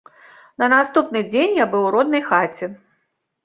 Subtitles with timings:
[0.63, 2.75] На наступны дзень я быў у роднай хаце.